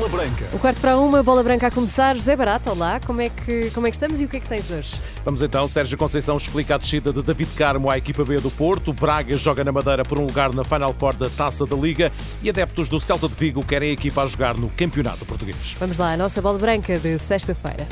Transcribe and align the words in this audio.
Bola 0.00 0.08
Branca. 0.08 0.48
O 0.54 0.58
quarto 0.58 0.80
para 0.80 0.96
uma, 0.96 1.22
bola 1.22 1.42
branca 1.42 1.66
a 1.66 1.70
começar. 1.70 2.16
José 2.16 2.34
Barata, 2.34 2.70
olá, 2.70 2.98
como 3.04 3.20
é, 3.20 3.28
que, 3.28 3.70
como 3.72 3.86
é 3.86 3.90
que 3.90 3.96
estamos 3.96 4.18
e 4.18 4.24
o 4.24 4.28
que 4.28 4.38
é 4.38 4.40
que 4.40 4.48
tens 4.48 4.70
hoje? 4.70 4.94
Vamos 5.26 5.42
então, 5.42 5.68
Sérgio 5.68 5.98
Conceição 5.98 6.38
explica 6.38 6.76
a 6.76 6.78
descida 6.78 7.12
de 7.12 7.20
David 7.20 7.50
Carmo 7.54 7.90
à 7.90 7.98
equipa 7.98 8.24
B 8.24 8.40
do 8.40 8.50
Porto. 8.50 8.94
Braga 8.94 9.36
joga 9.36 9.62
na 9.62 9.70
Madeira 9.70 10.02
por 10.02 10.18
um 10.18 10.24
lugar 10.24 10.54
na 10.54 10.64
Final 10.64 10.94
Four 10.94 11.16
da 11.16 11.28
Taça 11.28 11.66
da 11.66 11.76
Liga 11.76 12.10
e 12.42 12.48
adeptos 12.48 12.88
do 12.88 12.98
Celta 12.98 13.28
de 13.28 13.34
Vigo 13.34 13.62
querem 13.62 13.90
a 13.90 13.92
equipa 13.92 14.22
a 14.22 14.26
jogar 14.26 14.56
no 14.56 14.70
Campeonato 14.70 15.26
Português. 15.26 15.76
Vamos 15.78 15.98
lá, 15.98 16.14
a 16.14 16.16
nossa 16.16 16.40
bola 16.40 16.58
branca 16.58 16.98
de 16.98 17.18
sexta-feira. 17.18 17.86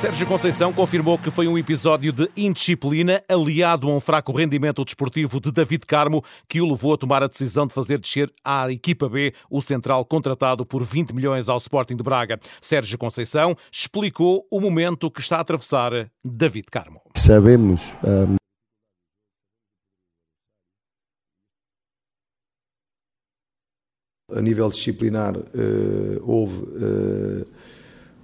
Sérgio 0.00 0.28
Conceição 0.28 0.72
confirmou 0.72 1.18
que 1.18 1.28
foi 1.28 1.48
um 1.48 1.58
episódio 1.58 2.12
de 2.12 2.30
indisciplina 2.36 3.20
aliado 3.28 3.90
a 3.90 3.96
um 3.96 3.98
fraco 3.98 4.30
rendimento 4.30 4.84
desportivo 4.84 5.40
de 5.40 5.50
David 5.50 5.84
Carmo 5.86 6.22
que 6.48 6.60
o 6.60 6.70
levou 6.70 6.94
a 6.94 6.96
tomar 6.96 7.20
a 7.24 7.26
decisão 7.26 7.66
de 7.66 7.74
fazer 7.74 7.98
descer 7.98 8.32
à 8.44 8.70
equipa 8.70 9.08
B 9.08 9.32
o 9.50 9.60
central 9.60 10.04
contratado 10.04 10.64
por 10.64 10.84
20 10.84 11.12
milhões 11.12 11.48
ao 11.48 11.58
Sporting 11.58 11.96
de 11.96 12.04
Braga. 12.04 12.38
Sérgio 12.60 12.96
Conceição 12.96 13.56
explicou 13.72 14.46
o 14.52 14.60
momento 14.60 15.10
que 15.10 15.20
está 15.20 15.38
a 15.38 15.40
atravessar 15.40 15.90
David 16.24 16.66
Carmo. 16.70 17.00
Sabemos 17.16 17.92
um... 18.04 18.36
A 24.32 24.40
nível 24.40 24.68
disciplinar, 24.68 25.36
uh, 25.36 26.22
houve 26.22 26.62
uh, 26.62 27.46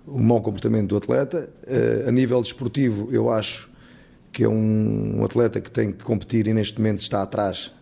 um 0.06 0.22
mau 0.22 0.40
comportamento 0.40 0.88
do 0.88 0.96
atleta. 0.96 1.48
Uh, 1.66 2.08
a 2.08 2.12
nível 2.12 2.40
desportivo, 2.42 3.08
eu 3.12 3.30
acho 3.30 3.70
que 4.32 4.44
é 4.44 4.48
um, 4.48 5.24
atleta 5.24 5.60
que 5.60 5.70
tem 5.70 5.92
que 5.92 6.02
competir 6.02 6.46
e 6.46 6.52
neste 6.52 6.78
momento 6.78 7.00
está 7.00 7.22
atrás, 7.22 7.72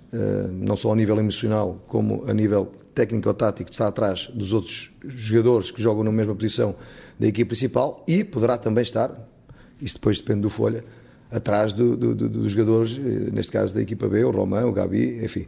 não 0.53 0.77
só 0.77 0.93
a 0.93 0.95
nível 0.95 1.19
emocional, 1.19 1.83
como 1.87 2.25
a 2.29 2.35
nível 2.35 2.71
técnico-tático, 2.95 3.71
está 3.71 3.89
atrás 3.89 4.31
dos 4.35 4.53
outros 4.53 4.93
jogadores 5.03 5.71
que 5.71 5.81
jogam 5.83 6.05
na 6.05 6.13
mesma 6.13 6.35
posição 6.35 6.75
da 7.19 7.27
equipe 7.27 7.49
principal 7.49 8.05
e 8.07 8.23
poderá 8.23 8.59
também 8.59 8.83
estar, 8.83 9.11
isso 9.81 9.95
depois 9.95 10.19
depende 10.19 10.43
do 10.43 10.51
Folha, 10.51 10.85
atrás 11.31 11.73
do, 11.73 11.97
do, 11.97 12.15
do, 12.15 12.29
dos 12.29 12.53
jogadores, 12.53 12.99
neste 12.99 13.51
caso 13.51 13.75
da 13.75 13.81
equipa 13.81 14.07
B, 14.07 14.23
o 14.23 14.31
Romão, 14.31 14.69
o 14.69 14.73
Gabi, 14.73 15.25
enfim. 15.25 15.47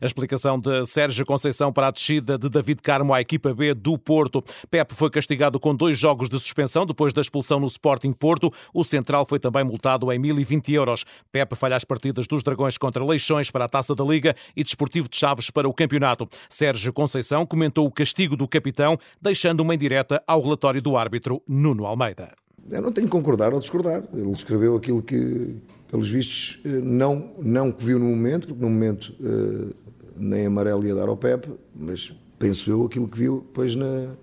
A 0.00 0.06
explicação 0.06 0.58
de 0.58 0.86
Sérgio 0.86 1.24
Conceição 1.24 1.72
para 1.72 1.88
a 1.88 1.90
descida 1.90 2.38
de 2.38 2.48
David 2.48 2.82
Carmo 2.82 3.14
à 3.14 3.20
equipa 3.20 3.54
B 3.54 3.74
do 3.74 3.98
Porto. 3.98 4.42
Pep 4.70 4.94
foi 4.94 5.10
castigado 5.10 5.58
com 5.58 5.74
dois 5.74 5.98
jogos 5.98 6.28
de 6.28 6.38
suspensão 6.38 6.84
depois 6.84 7.12
da 7.12 7.20
expulsão 7.20 7.60
no 7.60 7.66
Sporting 7.66 8.12
Porto. 8.12 8.52
O 8.74 8.84
Central 8.84 9.26
foi 9.26 9.38
também 9.38 9.64
multado 9.64 10.12
em 10.12 10.18
1020 10.18 10.72
euros. 10.72 11.04
Pep 11.32 11.54
falha 11.56 11.76
as 11.76 11.84
partidas 11.84 12.26
dos 12.26 12.42
Dragões 12.42 12.76
contra 12.76 13.04
Leixões 13.04 13.50
para 13.50 13.64
a 13.64 13.68
Taça 13.68 13.94
da 13.94 14.04
Liga 14.04 14.34
e 14.56 14.62
Desportivo 14.62 15.08
de 15.08 15.16
Chaves 15.16 15.50
para 15.50 15.68
o 15.68 15.74
campeonato. 15.74 16.28
Sérgio 16.48 16.92
Conceição 16.92 17.46
comentou 17.46 17.86
o 17.86 17.90
castigo 17.90 18.36
do 18.36 18.48
capitão, 18.48 18.98
deixando 19.20 19.60
uma 19.60 19.74
indireta 19.74 20.22
ao 20.26 20.42
relatório 20.42 20.82
do 20.82 20.96
árbitro 20.96 21.42
Nuno 21.46 21.86
Almeida. 21.86 22.32
Eu 22.70 22.82
não 22.82 22.92
tenho 22.92 23.06
que 23.06 23.12
concordar 23.12 23.52
ou 23.52 23.60
discordar. 23.60 24.02
Ele 24.12 24.30
escreveu 24.30 24.76
aquilo 24.76 25.02
que, 25.02 25.56
pelos 25.90 26.08
vistos, 26.08 26.60
não, 26.64 27.32
não 27.38 27.72
que 27.72 27.84
viu 27.84 27.98
no 27.98 28.04
momento, 28.04 28.46
porque 28.48 28.62
no 28.62 28.70
momento 28.70 29.12
uh, 29.20 29.74
nem 30.16 30.46
amarelo 30.46 30.86
ia 30.86 30.94
dar 30.94 31.08
ao 31.08 31.16
Pepe, 31.16 31.50
mas 31.74 32.12
penso 32.38 32.70
eu 32.70 32.84
aquilo 32.86 33.08
que 33.08 33.18
viu 33.18 33.40
depois 33.40 33.74
na, 33.74 34.14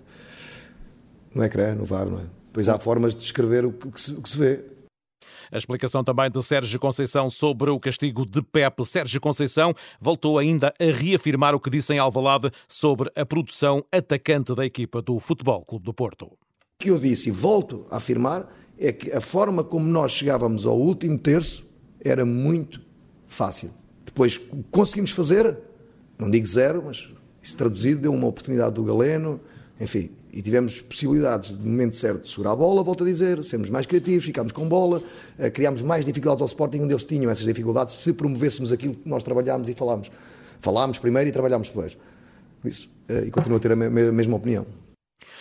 no 1.34 1.44
ecrã, 1.44 1.74
no 1.74 1.84
VAR, 1.84 2.06
não 2.06 2.20
é? 2.20 2.26
Pois 2.52 2.68
há 2.68 2.78
formas 2.78 3.14
de 3.14 3.20
descrever 3.20 3.66
o 3.66 3.72
que, 3.72 4.00
se, 4.00 4.12
o 4.12 4.22
que 4.22 4.30
se 4.30 4.38
vê. 4.38 4.64
A 5.52 5.56
explicação 5.56 6.02
também 6.02 6.30
de 6.30 6.42
Sérgio 6.42 6.78
Conceição 6.80 7.30
sobre 7.30 7.70
o 7.70 7.78
castigo 7.78 8.26
de 8.26 8.42
Pepe. 8.42 8.84
Sérgio 8.84 9.20
Conceição 9.20 9.74
voltou 10.00 10.38
ainda 10.38 10.74
a 10.78 10.84
reafirmar 10.92 11.54
o 11.54 11.60
que 11.60 11.70
disse 11.70 11.94
em 11.94 11.98
Alvalade 11.98 12.50
sobre 12.66 13.10
a 13.14 13.24
produção 13.24 13.84
atacante 13.92 14.54
da 14.54 14.64
equipa 14.64 15.00
do 15.00 15.18
Futebol 15.18 15.64
Clube 15.64 15.84
do 15.84 15.94
Porto. 15.94 16.26
O 16.26 16.36
que 16.78 16.90
eu 16.90 16.98
disse 16.98 17.28
e 17.28 17.32
volto 17.32 17.86
a 17.90 17.96
afirmar 17.96 18.46
é 18.78 18.92
que 18.92 19.10
a 19.10 19.20
forma 19.20 19.64
como 19.64 19.86
nós 19.86 20.12
chegávamos 20.12 20.66
ao 20.66 20.78
último 20.78 21.18
terço 21.18 21.67
era 22.04 22.24
muito 22.24 22.80
fácil. 23.26 23.70
Depois 24.04 24.40
conseguimos 24.70 25.10
fazer, 25.10 25.56
não 26.18 26.30
digo 26.30 26.46
zero, 26.46 26.82
mas 26.86 27.08
isso 27.42 27.56
traduzido 27.56 28.00
deu 28.00 28.12
uma 28.12 28.26
oportunidade 28.26 28.74
do 28.74 28.82
Galeno, 28.82 29.40
enfim, 29.80 30.10
e 30.32 30.42
tivemos 30.42 30.80
possibilidades 30.82 31.56
de 31.56 31.68
momento 31.68 31.96
certo 31.96 32.22
de 32.22 32.30
segurar 32.30 32.52
a 32.52 32.56
bola, 32.56 32.82
volto 32.82 33.04
a 33.04 33.06
dizer, 33.06 33.42
sermos 33.44 33.70
mais 33.70 33.86
criativos, 33.86 34.24
ficámos 34.24 34.52
com 34.52 34.68
bola, 34.68 35.02
eh, 35.38 35.50
criámos 35.50 35.82
mais 35.82 36.04
dificuldades 36.04 36.42
ao 36.42 36.46
Sporting, 36.46 36.80
onde 36.80 36.92
eles 36.92 37.04
tinham 37.04 37.30
essas 37.30 37.44
dificuldades, 37.44 37.94
se 37.94 38.12
promovêssemos 38.12 38.72
aquilo 38.72 38.94
que 38.94 39.08
nós 39.08 39.22
trabalhámos 39.22 39.68
e 39.68 39.74
falámos. 39.74 40.10
Falámos 40.60 40.98
primeiro 40.98 41.28
e 41.28 41.32
trabalhámos 41.32 41.68
depois. 41.68 41.96
Por 42.60 42.68
isso, 42.68 42.90
eh, 43.08 43.24
e 43.26 43.30
continuo 43.30 43.56
a 43.56 43.60
ter 43.60 43.72
a 43.72 43.76
mesma 43.76 44.36
opinião. 44.36 44.66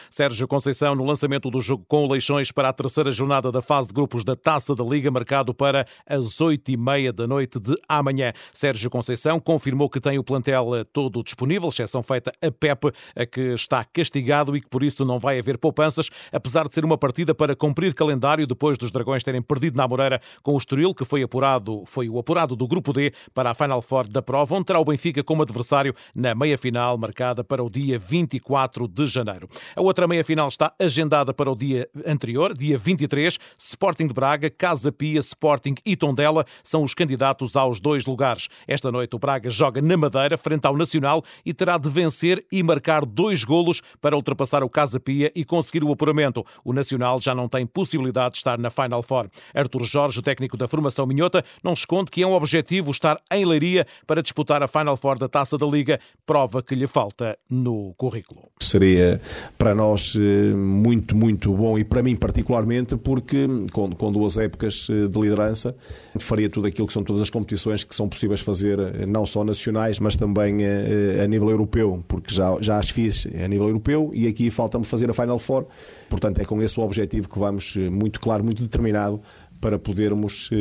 Sérgio 0.10 0.48
Conceição 0.48 0.96
no 0.96 1.04
lançamento 1.04 1.50
do 1.50 1.60
jogo 1.60 1.86
com 1.88 2.06
o 2.06 2.12
Leixões 2.12 2.52
para 2.52 2.70
a 2.70 2.74
terceira 2.74 3.12
jornada 3.12 3.52
da 3.52 3.62
fase 3.62 3.88
de 3.90 3.94
grupos 3.94 4.24
da 4.24 4.36
Taça 4.36 4.76
da 4.76 4.84
Liga, 4.84 5.12
marcado 5.12 5.54
para 5.54 5.86
as 6.06 6.40
oito 6.42 6.70
e 6.72 6.78
meia 6.78 7.12
da 7.12 7.28
noite 7.28 7.60
de 7.60 7.76
amanhã. 7.88 8.32
Sérgio 8.54 8.90
Conceição 8.90 9.40
confirmou 9.40 9.90
que 9.90 10.00
tem 10.00 10.18
o 10.20 10.24
plantel 10.24 10.86
todo 10.92 11.24
disponível, 11.24 11.70
exceção 11.70 12.04
feita 12.04 12.32
a 12.42 12.52
Pepe, 12.52 12.92
a 13.16 13.26
que 13.26 13.54
está 13.54 13.84
castigado 13.84 14.56
e 14.56 14.62
que 14.62 14.68
por 14.68 14.84
isso 14.84 15.04
não 15.04 15.20
vai 15.20 15.40
haver 15.40 15.58
poupanças, 15.58 16.10
apesar 16.32 16.68
de 16.68 16.74
ser 16.74 16.86
uma 16.86 16.98
partida 16.98 17.34
para 17.34 17.56
cumprir 17.56 17.94
calendário 17.94 18.46
depois 18.46 18.78
dos 18.78 18.92
Dragões 18.92 19.24
terem 19.24 19.42
perdido 19.42 19.78
na 19.78 19.88
Moreira 19.88 20.20
com 20.44 20.54
o 20.54 20.58
Estoril, 20.58 20.94
que 20.94 21.06
foi 21.06 21.24
apurado, 21.24 21.84
foi 21.86 22.10
o 22.10 22.20
apurado 22.20 22.56
do 22.56 22.68
grupo 22.68 22.94
D 22.94 23.12
para 23.34 23.52
a 23.52 23.54
Final 23.54 23.82
Four 23.82 24.08
da 24.08 24.22
prova, 24.22 24.56
onde 24.56 24.66
terá 24.66 24.80
o 24.80 24.86
Benfica 24.86 25.24
como 25.24 25.42
adversário 25.42 25.94
na 26.14 26.36
meia-final, 26.36 26.98
marcada 26.98 27.44
para 27.44 27.64
o 27.64 27.70
dia 27.70 27.98
24 27.98 28.88
de 28.88 29.08
janeiro. 29.08 29.48
A 29.76 29.82
outra 29.82 29.97
outra 29.98 30.08
meia-final 30.08 30.48
está 30.48 30.72
agendada 30.78 31.34
para 31.34 31.52
o 31.52 31.56
dia 31.56 31.90
anterior, 32.06 32.56
dia 32.56 32.78
23. 32.78 33.40
Sporting 33.58 34.06
de 34.06 34.14
Braga, 34.14 34.48
Casa 34.48 34.92
Pia, 34.92 35.20
Sporting 35.20 35.74
e 35.84 35.96
Tondela 35.96 36.46
são 36.64 36.84
os 36.84 36.94
candidatos 36.94 37.56
aos 37.56 37.80
dois 37.80 38.06
lugares. 38.06 38.48
Esta 38.68 38.92
noite 38.92 39.16
o 39.16 39.20
Braga 39.20 39.50
joga 39.50 39.82
na 39.82 39.98
Madeira, 39.98 40.38
frente 40.38 40.68
ao 40.68 40.78
Nacional, 40.78 41.24
e 41.44 41.52
terá 41.52 41.80
de 41.80 41.90
vencer 41.90 42.46
e 42.52 42.62
marcar 42.62 43.08
dois 43.08 43.44
golos 43.44 43.82
para 44.00 44.16
ultrapassar 44.16 44.64
o 44.64 44.70
Casa 44.70 45.00
Pia 45.00 45.32
e 45.34 45.44
conseguir 45.44 45.84
o 45.84 45.92
apuramento. 45.92 46.46
O 46.64 46.74
Nacional 46.74 47.20
já 47.20 47.34
não 47.34 47.50
tem 47.50 47.66
possibilidade 47.66 48.34
de 48.34 48.38
estar 48.38 48.60
na 48.60 48.70
Final 48.70 49.02
Four. 49.02 49.28
Artur 49.52 49.84
Jorge, 49.84 50.20
o 50.20 50.22
técnico 50.22 50.56
da 50.56 50.68
formação 50.68 51.08
minhota, 51.08 51.44
não 51.64 51.74
esconde 51.74 52.12
que 52.12 52.22
é 52.22 52.28
um 52.28 52.34
objetivo 52.34 52.92
estar 52.92 53.20
em 53.32 53.44
Leiria 53.44 53.84
para 54.06 54.22
disputar 54.22 54.62
a 54.62 54.68
Final 54.68 54.96
Four 54.96 55.18
da 55.18 55.28
Taça 55.28 55.58
da 55.58 55.66
Liga, 55.66 56.00
prova 56.24 56.62
que 56.62 56.76
lhe 56.76 56.86
falta 56.86 57.36
no 57.50 57.96
currículo. 57.98 58.52
Seria 58.60 59.20
para 59.58 59.74
nós 59.74 59.87
nós 59.88 60.18
eh, 60.20 60.54
muito, 60.54 61.16
muito 61.16 61.54
bom 61.54 61.78
e 61.78 61.84
para 61.84 62.04
mim 62.04 62.16
particularmente 62.16 62.98
porque 62.98 63.48
com, 63.72 63.90
com 63.92 64.12
duas 64.12 64.38
épocas 64.38 64.88
eh, 64.90 65.08
de 65.08 65.20
liderança 65.20 65.76
faria 66.20 66.50
tudo 66.50 66.68
aquilo 66.68 66.88
que 66.88 66.94
são 66.94 67.04
todas 67.04 67.22
as 67.22 67.30
competições 67.30 67.84
que 67.84 67.96
são 67.96 68.10
possíveis 68.10 68.42
fazer 68.42 68.80
eh, 68.80 69.06
não 69.06 69.26
só 69.26 69.44
nacionais 69.44 70.00
mas 70.00 70.16
também 70.16 70.66
a, 70.66 71.24
a 71.24 71.28
nível 71.28 71.50
europeu 71.50 72.04
porque 72.08 72.34
já, 72.34 72.58
já 72.60 72.78
as 72.78 72.90
fiz 72.90 73.26
a 73.26 73.48
nível 73.48 73.68
europeu 73.68 74.12
e 74.14 74.28
aqui 74.28 74.50
falta-me 74.50 74.84
fazer 74.84 75.10
a 75.10 75.14
Final 75.14 75.40
Four 75.40 75.66
portanto 76.10 76.40
é 76.40 76.46
com 76.46 76.62
esse 76.62 76.80
o 76.80 76.84
objetivo 76.84 77.30
que 77.30 77.40
vamos 77.40 77.76
muito 77.76 78.20
claro, 78.20 78.44
muito 78.44 78.62
determinado 78.62 79.22
para 79.62 79.80
podermos 79.80 80.52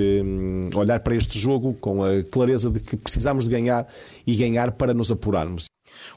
olhar 0.75 1.01
para 1.01 1.15
este 1.15 1.39
jogo 1.39 1.75
com 1.75 2.03
a 2.03 2.23
clareza 2.23 2.71
de 2.71 2.81
que 2.81 2.97
precisamos 2.97 3.45
de 3.45 3.51
ganhar 3.51 3.87
e 4.27 4.35
ganhar 4.35 4.73
para 4.73 4.95
nos 4.95 5.13
apurarmos. 5.13 5.67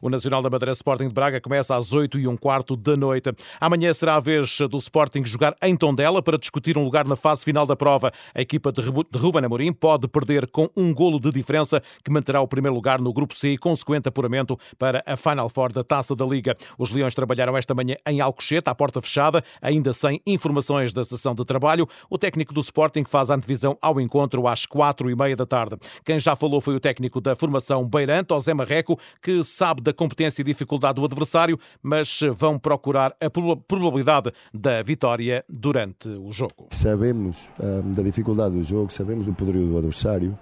O 0.02 0.10
Nacional 0.10 0.42
da 0.42 0.50
Madeira 0.50 0.72
Sporting 0.72 1.08
de 1.08 1.14
Braga 1.14 1.42
começa 1.42 1.76
às 1.76 1.94
8 1.94 2.20
e 2.20 2.28
um 2.28 2.36
quarto 2.36 2.76
da 2.76 2.96
noite. 2.96 3.32
Amanhã 3.60 3.94
será 3.94 4.16
a 4.16 4.20
vez 4.20 4.58
do 4.70 4.78
Sporting 4.78 5.26
jogar 5.26 5.56
em 5.62 5.76
Tondela 5.76 6.22
para 6.22 6.38
discutir 6.38 6.78
um 6.78 6.84
lugar 6.84 7.08
na 7.08 7.16
fase 7.16 7.44
final 7.44 7.66
da 7.66 7.76
prova. 7.76 8.12
A 8.34 8.42
equipa 8.42 8.72
de 8.72 8.82
Ruben 8.82 9.46
Amorim 9.46 9.74
pode 9.74 10.08
perder 10.08 10.48
com 10.48 10.70
um 10.76 10.94
golo 10.94 11.20
de 11.20 11.32
diferença 11.32 11.82
que 12.04 12.12
manterá 12.12 12.42
o 12.42 12.48
primeiro 12.48 12.76
lugar 12.76 13.00
no 13.00 13.14
Grupo 13.14 13.36
C 13.36 13.54
e 13.54 13.58
consequente 13.58 14.08
apuramento 14.08 14.58
para 14.78 15.04
a 15.06 15.16
Final 15.16 15.50
Four 15.50 15.72
da 15.72 15.84
Taça 15.84 16.16
da 16.16 16.26
Liga. 16.26 16.56
Os 16.78 16.92
Leões 16.92 17.16
trabalharam 17.16 17.56
esta 17.56 17.76
manhã 17.76 17.96
em 18.08 18.22
Alcochete, 18.22 18.70
à 18.70 18.76
porta 18.76 19.02
fechada, 19.02 19.44
ainda 19.62 19.94
sem 19.94 20.22
informações 20.26 20.94
da 20.94 21.04
sessão 21.04 21.36
de 21.36 21.46
trabalho. 21.46 21.88
O 22.10 22.18
técnico 22.18 22.54
do 22.54 22.62
Sporting 22.62 23.04
faz 23.06 23.30
a 23.30 23.36
antevisão 23.36 23.78
ao 23.82 24.00
encontro 24.00 24.48
às 24.48 24.66
quatro 24.66 25.10
e 25.10 25.16
meia 25.16 25.36
da 25.36 25.46
tarde. 25.46 25.78
Quem 26.04 26.20
já 26.20 26.36
falou 26.36 26.62
foi 26.62 26.76
o 26.76 26.80
técnico 26.80 27.22
da 27.22 27.36
formação 27.36 27.88
Beirante, 27.88 28.34
José 28.34 28.54
Marreco, 28.54 29.00
que 29.22 29.44
sabe 29.44 29.69
da 29.76 29.94
competência 29.94 30.42
e 30.42 30.44
dificuldade 30.44 30.96
do 30.96 31.06
adversário, 31.06 31.58
mas 31.82 32.22
vão 32.36 32.58
procurar 32.58 33.16
a 33.22 33.30
probabilidade 33.30 34.32
da 34.54 34.82
vitória 34.82 35.46
durante 35.48 36.10
o 36.10 36.32
jogo. 36.32 36.68
Sabemos 36.72 37.50
um, 37.60 37.94
da 37.94 38.04
dificuldade 38.04 38.56
do 38.56 38.64
jogo, 38.64 38.92
sabemos 38.92 39.26
do 39.26 39.34
poderio 39.34 39.68
do 39.68 39.78
adversário 39.78 40.38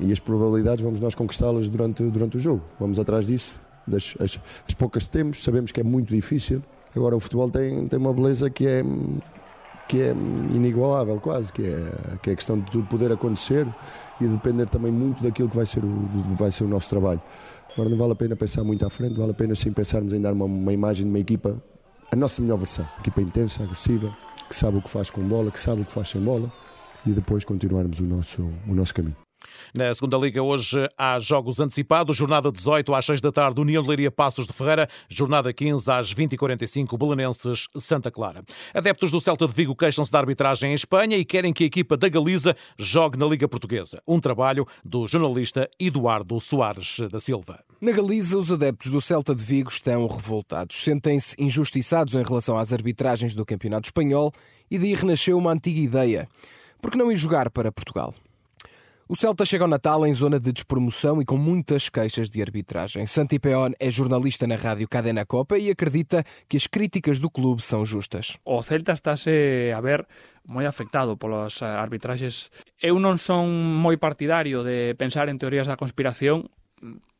e 0.00 0.12
as 0.12 0.20
probabilidades 0.20 0.82
vamos 0.82 1.00
nós 1.00 1.14
conquistá-las 1.14 1.68
durante, 1.68 2.02
durante 2.04 2.36
o 2.36 2.40
jogo. 2.40 2.62
Vamos 2.78 2.98
atrás 2.98 3.26
disso, 3.26 3.60
das, 3.86 4.14
as, 4.18 4.38
as 4.66 4.74
poucas 4.74 5.04
que 5.04 5.10
temos, 5.10 5.42
sabemos 5.42 5.72
que 5.72 5.80
é 5.80 5.84
muito 5.84 6.14
difícil. 6.14 6.62
Agora 6.94 7.16
o 7.16 7.20
futebol 7.20 7.48
tem, 7.50 7.86
tem 7.86 7.98
uma 7.98 8.12
beleza 8.12 8.50
que 8.50 8.66
é 8.66 8.82
que 9.90 10.00
é 10.00 10.10
inigualável 10.10 11.18
quase, 11.18 11.52
que 11.52 11.62
é, 11.66 12.16
que 12.22 12.30
é 12.30 12.32
a 12.32 12.36
questão 12.36 12.60
de 12.60 12.70
tudo 12.70 12.86
poder 12.86 13.10
acontecer 13.10 13.66
e 14.20 14.26
depender 14.28 14.68
também 14.68 14.92
muito 14.92 15.20
daquilo 15.20 15.48
que 15.48 15.56
vai 15.56 15.66
ser 15.66 15.84
o, 15.84 16.08
vai 16.36 16.52
ser 16.52 16.62
o 16.62 16.68
nosso 16.68 16.88
trabalho. 16.88 17.20
Agora 17.72 17.88
não 17.88 17.96
vale 17.96 18.12
a 18.12 18.16
pena 18.16 18.36
pensar 18.36 18.64
muito 18.64 18.84
à 18.84 18.90
frente, 18.90 19.18
vale 19.18 19.30
a 19.30 19.34
pena 19.34 19.54
sim 19.54 19.72
pensarmos 19.72 20.12
em 20.12 20.20
dar 20.20 20.32
uma, 20.32 20.44
uma 20.44 20.72
imagem 20.72 21.04
de 21.04 21.10
uma 21.10 21.18
equipa, 21.18 21.62
a 22.10 22.16
nossa 22.16 22.42
melhor 22.42 22.58
versão. 22.58 22.86
Equipa 22.98 23.22
intensa, 23.22 23.62
agressiva, 23.62 24.14
que 24.48 24.54
sabe 24.54 24.78
o 24.78 24.82
que 24.82 24.90
faz 24.90 25.10
com 25.10 25.26
bola, 25.26 25.50
que 25.50 25.60
sabe 25.60 25.82
o 25.82 25.84
que 25.84 25.92
faz 25.92 26.08
sem 26.08 26.20
bola 26.20 26.52
e 27.06 27.10
depois 27.10 27.44
continuarmos 27.44 28.00
o 28.00 28.04
nosso, 28.04 28.42
o 28.68 28.74
nosso 28.74 28.94
caminho. 28.94 29.16
Na 29.74 29.92
segunda 29.94 30.16
Liga, 30.16 30.42
hoje 30.42 30.88
há 30.96 31.18
jogos 31.18 31.60
antecipados. 31.60 32.16
Jornada 32.16 32.50
18 32.50 32.94
às 32.94 33.04
6 33.04 33.20
da 33.20 33.32
tarde, 33.32 33.60
União 33.60 33.82
de 33.82 33.88
Leiria 33.88 34.10
Passos 34.10 34.46
de 34.46 34.52
Ferreira. 34.52 34.88
Jornada 35.08 35.52
15 35.52 35.90
às 35.90 36.14
20h45, 36.14 36.98
Belenenses 36.98 37.68
Santa 37.76 38.10
Clara. 38.10 38.42
Adeptos 38.74 39.10
do 39.10 39.20
Celta 39.20 39.46
de 39.46 39.54
Vigo 39.54 39.74
queixam-se 39.74 40.12
da 40.12 40.18
arbitragem 40.18 40.70
em 40.70 40.74
Espanha 40.74 41.16
e 41.16 41.24
querem 41.24 41.52
que 41.52 41.64
a 41.64 41.66
equipa 41.66 41.96
da 41.96 42.08
Galiza 42.08 42.54
jogue 42.78 43.18
na 43.18 43.26
Liga 43.26 43.48
Portuguesa. 43.48 44.02
Um 44.06 44.20
trabalho 44.20 44.66
do 44.84 45.06
jornalista 45.06 45.68
Eduardo 45.78 46.38
Soares 46.40 46.98
da 47.10 47.20
Silva. 47.20 47.62
Na 47.80 47.92
Galiza, 47.92 48.36
os 48.36 48.52
adeptos 48.52 48.92
do 48.92 49.00
Celta 49.00 49.34
de 49.34 49.42
Vigo 49.42 49.70
estão 49.70 50.06
revoltados. 50.06 50.82
Sentem-se 50.82 51.34
injustiçados 51.38 52.14
em 52.14 52.22
relação 52.22 52.58
às 52.58 52.72
arbitragens 52.72 53.34
do 53.34 53.46
Campeonato 53.46 53.88
Espanhol 53.88 54.32
e 54.70 54.78
daí 54.78 54.94
renasceu 54.94 55.38
uma 55.38 55.52
antiga 55.52 55.80
ideia. 55.80 56.28
Por 56.80 56.90
que 56.90 56.98
não 56.98 57.10
ir 57.10 57.16
jogar 57.16 57.50
para 57.50 57.72
Portugal? 57.72 58.14
O 59.12 59.16
Celta 59.16 59.44
chega 59.44 59.64
ao 59.64 59.68
Natal 59.68 60.06
em 60.06 60.14
zona 60.14 60.38
de 60.38 60.52
despromoção 60.52 61.20
e 61.20 61.24
com 61.24 61.36
muitas 61.36 61.88
queixas 61.88 62.30
de 62.30 62.40
arbitragem. 62.40 63.06
Santi 63.06 63.40
Peón 63.40 63.72
é 63.80 63.90
jornalista 63.90 64.46
na 64.46 64.54
rádio 64.54 64.86
Cadena 64.86 65.26
Copa 65.26 65.58
e 65.58 65.68
acredita 65.68 66.22
que 66.48 66.56
as 66.56 66.68
críticas 66.68 67.18
do 67.18 67.28
clube 67.28 67.60
são 67.60 67.84
justas. 67.84 68.38
O 68.44 68.62
Celta 68.62 68.92
estáse 68.92 69.72
a 69.74 69.80
ver 69.80 70.06
moi 70.46 70.62
afectado 70.62 71.18
polas 71.18 71.58
arbitraxes. 71.58 72.54
Eu 72.78 73.02
non 73.02 73.18
son 73.18 73.50
moi 73.50 73.98
partidario 73.98 74.62
de 74.62 74.94
pensar 74.94 75.26
en 75.26 75.42
teorías 75.42 75.66
da 75.66 75.74
conspiración, 75.74 76.46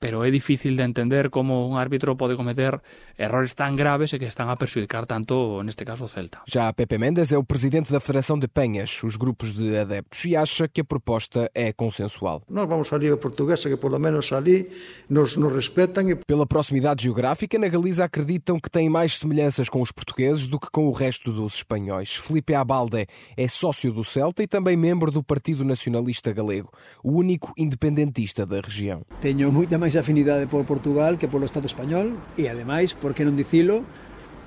pero 0.01 0.25
é 0.25 0.31
difícil 0.33 0.75
de 0.75 0.83
entender 0.83 1.29
como 1.29 1.69
un 1.69 1.77
árbitro 1.77 2.17
pode 2.17 2.35
cometer 2.35 2.81
errores 3.21 3.53
tan 3.53 3.77
graves 3.77 4.17
e 4.17 4.19
que 4.19 4.25
están 4.25 4.49
a 4.49 4.57
perjudicar 4.57 5.05
tanto, 5.05 5.61
neste 5.63 5.85
caso, 5.85 6.07
o 6.07 6.09
Celta. 6.09 6.41
Já 6.49 6.73
Pepe 6.73 6.97
Mendes 6.97 7.31
é 7.31 7.39
o 7.39 7.45
presidente 7.45 7.93
da 7.93 8.01
Federação 8.01 8.41
de 8.41 8.49
Penhas, 8.49 9.05
os 9.05 9.15
grupos 9.21 9.53
de 9.53 9.77
adeptos, 9.77 10.25
e 10.25 10.35
acha 10.35 10.67
que 10.67 10.81
a 10.81 10.85
proposta 10.85 11.51
é 11.55 11.73
consensual. 11.73 12.43
Nós 12.49 12.67
vamos 12.67 12.91
à 12.93 12.97
Liga 12.97 13.17
Portuguesa, 13.19 13.69
que 13.69 13.77
pelo 13.77 13.99
menos 13.99 14.33
ali 14.33 14.71
nos, 15.09 15.37
nos 15.37 15.53
respeitam. 15.53 16.09
E... 16.09 16.17
Pela 16.17 16.47
proximidade 16.47 17.05
geográfica, 17.05 17.59
na 17.59 17.69
Galiza 17.69 18.05
acreditam 18.05 18.59
que 18.59 18.71
tem 18.71 18.89
mais 18.89 19.19
semelhanças 19.19 19.69
com 19.69 19.83
os 19.83 19.93
portugueses 19.93 20.49
do 20.49 20.59
que 20.59 20.71
com 20.71 20.89
o 20.89 20.93
resto 20.93 21.31
dos 21.31 21.57
espanhóis. 21.57 22.17
Felipe 22.17 22.55
Abalde 22.55 23.07
é 23.37 23.49
sócio 23.49 23.93
do 23.93 24.03
Celta 24.03 24.43
e 24.43 24.47
também 24.47 24.79
membro 24.79 25.11
do 25.11 25.23
Partido 25.23 25.63
Nacionalista 25.63 26.33
Galego, 26.33 26.73
o 27.05 27.13
único 27.13 27.53
independentista 27.59 28.47
da 28.47 28.61
região. 28.61 29.03
Tenho 29.21 29.53
muita 29.53 29.77
mais 29.77 29.90
máis 29.91 30.07
afinidade 30.07 30.47
por 30.47 30.63
Portugal 30.71 31.19
que 31.19 31.27
polo 31.27 31.43
Estado 31.51 31.67
español 31.67 32.15
e 32.39 32.47
ademais, 32.47 32.95
por 32.95 33.11
que 33.11 33.27
non 33.27 33.35
dicilo, 33.35 33.83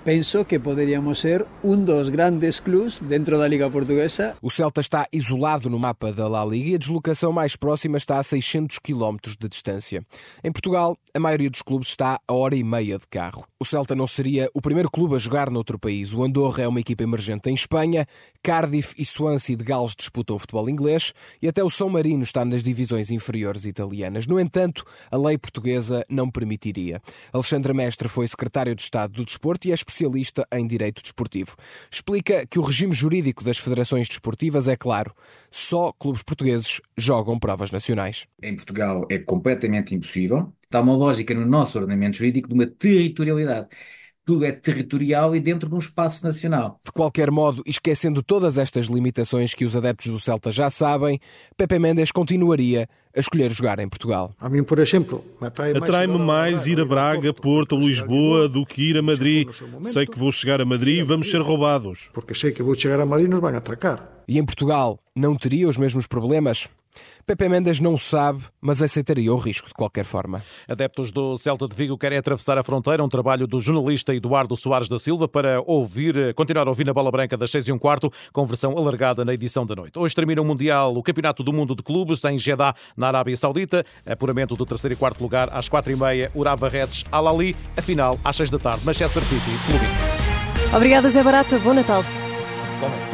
penso 0.03 0.43
que 0.45 0.59
poderíamos 0.59 1.19
ser 1.19 1.45
um 1.63 1.81
dos 1.81 2.09
grandes 2.09 2.59
clubes 2.59 2.99
dentro 3.01 3.37
da 3.37 3.47
Liga 3.47 3.69
Portuguesa. 3.69 4.35
O 4.41 4.49
Celta 4.49 4.81
está 4.81 5.07
isolado 5.11 5.69
no 5.69 5.79
mapa 5.79 6.11
da 6.11 6.27
La 6.27 6.43
Liga 6.45 6.71
e 6.71 6.75
a 6.75 6.77
deslocação 6.77 7.31
mais 7.31 7.55
próxima 7.55 7.97
está 7.97 8.19
a 8.19 8.23
600 8.23 8.79
km 8.79 9.17
de 9.39 9.47
distância. 9.47 10.05
Em 10.43 10.51
Portugal, 10.51 10.97
a 11.13 11.19
maioria 11.19 11.49
dos 11.49 11.61
clubes 11.61 11.89
está 11.89 12.19
a 12.27 12.33
hora 12.33 12.55
e 12.55 12.63
meia 12.63 12.99
de 12.99 13.07
carro. 13.07 13.45
O 13.59 13.65
Celta 13.65 13.95
não 13.95 14.05
seria 14.05 14.49
o 14.53 14.61
primeiro 14.61 14.91
clube 14.91 15.15
a 15.15 15.17
jogar 15.17 15.49
noutro 15.49 15.79
país. 15.79 16.13
O 16.13 16.23
Andorra 16.23 16.63
é 16.63 16.67
uma 16.67 16.79
equipa 16.79 17.03
emergente 17.03 17.49
em 17.49 17.53
Espanha, 17.53 18.05
Cardiff 18.43 18.93
e 18.97 19.05
Swansea 19.05 19.55
de 19.55 19.63
Gales 19.63 19.95
disputam 19.95 20.35
o 20.35 20.39
futebol 20.39 20.69
inglês 20.69 21.13
e 21.41 21.47
até 21.47 21.63
o 21.63 21.69
São 21.69 21.87
Marino 21.87 22.23
está 22.23 22.43
nas 22.43 22.61
divisões 22.61 23.09
inferiores 23.09 23.63
italianas. 23.63 24.27
No 24.27 24.39
entanto, 24.39 24.83
a 25.09 25.17
lei 25.17 25.37
portuguesa 25.37 26.05
não 26.09 26.29
permitiria. 26.29 27.01
Alexandre 27.31 27.73
Mestre 27.73 28.09
foi 28.09 28.27
secretário 28.27 28.75
de 28.75 28.81
Estado 28.81 29.13
do 29.13 29.25
Desporto 29.25 29.67
e 29.67 29.71
é 29.71 29.73
especialista 29.93 30.47
em 30.51 30.65
direito 30.65 31.01
desportivo. 31.01 31.55
Explica 31.91 32.45
que 32.47 32.57
o 32.57 32.63
regime 32.63 32.93
jurídico 32.93 33.43
das 33.43 33.57
federações 33.57 34.07
desportivas 34.07 34.67
é 34.67 34.75
claro: 34.75 35.13
só 35.51 35.91
clubes 35.93 36.23
portugueses 36.23 36.81
jogam 36.97 37.37
provas 37.37 37.71
nacionais. 37.71 38.25
Em 38.41 38.55
Portugal 38.55 39.05
é 39.09 39.19
completamente 39.19 39.93
impossível. 39.93 40.51
Está 40.63 40.81
uma 40.81 40.95
lógica 40.95 41.33
no 41.33 41.45
nosso 41.45 41.77
ordenamento 41.77 42.17
jurídico 42.17 42.47
de 42.47 42.53
uma 42.55 42.65
territorialidade 42.65 43.67
tudo 44.25 44.45
é 44.45 44.51
territorial 44.51 45.35
e 45.35 45.39
dentro 45.39 45.67
de 45.69 45.75
um 45.75 45.79
espaço 45.79 46.23
nacional. 46.23 46.79
De 46.83 46.91
qualquer 46.91 47.29
modo, 47.29 47.61
esquecendo 47.65 48.23
todas 48.23 48.57
estas 48.57 48.87
limitações 48.87 49.53
que 49.53 49.65
os 49.65 49.75
adeptos 49.75 50.11
do 50.11 50.19
Celta 50.19 50.51
já 50.51 50.69
sabem, 50.69 51.19
Pepe 51.57 51.77
Mendes 51.79 52.11
continuaria 52.11 52.87
a 53.15 53.19
escolher 53.19 53.51
jogar 53.51 53.79
em 53.79 53.87
Portugal. 53.87 54.33
A 54.39 54.49
mim, 54.49 54.63
por 54.63 54.79
exemplo, 54.79 55.23
atrai-me 55.39 56.17
mais 56.17 56.65
ir 56.65 56.79
a 56.79 56.85
Braga, 56.85 57.33
Porto 57.33 57.73
ou 57.73 57.81
Lisboa 57.81 58.49
do 58.49 58.65
que 58.65 58.89
ir 58.89 58.97
a 58.97 59.01
Madrid. 59.01 59.47
Sei 59.83 60.05
que 60.07 60.17
vou 60.17 60.31
chegar 60.31 60.59
a 60.61 60.65
Madrid 60.65 60.99
e 60.99 61.03
vamos 61.03 61.29
ser 61.29 61.41
roubados. 61.41 62.09
Porque 62.13 62.33
sei 62.33 62.51
que 62.51 62.63
vou 62.63 62.75
chegar 62.75 62.99
a 62.99 63.05
Madrid 63.05 63.27
e 63.27 63.31
nos 63.31 63.41
vão 63.41 63.55
atracar. 63.55 64.09
E 64.27 64.39
em 64.39 64.45
Portugal 64.45 64.97
não 65.15 65.35
teria 65.35 65.67
os 65.67 65.77
mesmos 65.77 66.07
problemas? 66.07 66.67
Pepe 67.25 67.47
Mendes 67.47 67.79
não 67.79 67.97
sabe, 67.97 68.43
mas 68.61 68.81
aceitaria 68.81 69.33
o 69.33 69.37
risco 69.37 69.67
de 69.67 69.73
qualquer 69.73 70.03
forma. 70.03 70.43
Adeptos 70.67 71.11
do 71.11 71.37
Celta 71.37 71.67
de 71.67 71.75
Vigo 71.75 71.97
querem 71.97 72.17
atravessar 72.17 72.57
a 72.57 72.63
fronteira, 72.63 73.03
um 73.03 73.09
trabalho 73.09 73.47
do 73.47 73.59
jornalista 73.59 74.13
Eduardo 74.13 74.55
Soares 74.57 74.87
da 74.87 74.99
Silva 74.99 75.27
para 75.27 75.61
ouvir, 75.65 76.33
continuar 76.33 76.67
a 76.67 76.69
ouvir 76.69 76.85
na 76.85 76.93
Bola 76.93 77.11
Branca 77.11 77.37
das 77.37 77.51
6 77.51 77.69
e 77.69 77.71
um 77.71 77.79
quarto, 77.79 78.11
com 78.31 78.45
versão 78.45 78.77
alargada 78.77 79.23
na 79.23 79.33
edição 79.33 79.65
da 79.65 79.75
noite. 79.75 79.97
Hoje 79.97 80.15
termina 80.15 80.41
o 80.41 80.45
Mundial, 80.45 80.95
o 80.95 81.03
Campeonato 81.03 81.43
do 81.43 81.53
Mundo 81.53 81.75
de 81.75 81.83
Clubes, 81.83 82.23
em 82.25 82.37
Jeddah, 82.37 82.73
na 82.95 83.07
Arábia 83.07 83.37
Saudita. 83.37 83.85
Apuramento 84.05 84.55
do 84.55 84.65
terceiro 84.65 84.93
e 84.93 84.97
quarto 84.97 85.21
lugar 85.21 85.49
às 85.51 85.69
quatro 85.69 85.91
e 85.91 85.95
meia, 85.95 86.31
Urava 86.33 86.69
Reds, 86.69 87.05
Al-Ali. 87.11 87.55
A 87.77 87.81
final 87.81 88.19
às 88.23 88.35
seis 88.35 88.49
da 88.49 88.59
tarde, 88.59 88.85
Manchester 88.85 89.23
City, 89.23 89.51
Fluminense. 89.65 90.75
Obrigada, 90.75 91.09
Zé 91.09 91.23
Barata. 91.23 91.57
Bom 91.59 91.73
Natal. 91.73 92.03
Bom 92.79 93.12